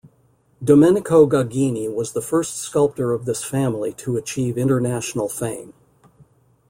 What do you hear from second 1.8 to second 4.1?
was the first sculptor of this family